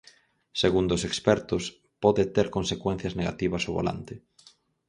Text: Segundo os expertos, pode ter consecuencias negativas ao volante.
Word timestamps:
Segundo 0.61 0.91
os 0.97 1.05
expertos, 1.09 1.63
pode 2.03 2.23
ter 2.35 2.47
consecuencias 2.57 3.13
negativas 3.19 3.63
ao 3.63 3.75
volante. 3.79 4.15